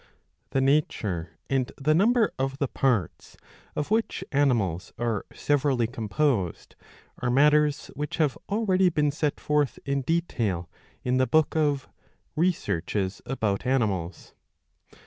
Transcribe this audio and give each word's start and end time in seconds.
(Ch. 0.01 0.03
I.) 0.03 0.49
The 0.53 0.61
nature 0.61 1.29
and 1.47 1.71
the 1.79 1.93
number 1.93 2.31
of 2.39 2.57
the 2.57 2.67
parts 2.67 3.37
of 3.75 3.91
which 3.91 4.23
animals 4.31 4.91
are 4.97 5.27
severally 5.31 5.85
composed 5.85 6.75
are 7.19 7.29
matters 7.29 7.89
which 7.93 8.17
have 8.17 8.35
already 8.49 8.89
been 8.89 9.11
set 9.11 9.39
forth 9.39 9.77
in 9.85 10.01
detail 10.01 10.67
in 11.03 11.17
the 11.17 11.27
book 11.27 11.55
of 11.55 11.87
Researches 12.35 13.21
about 13.27 13.63
Animals. 13.67 14.33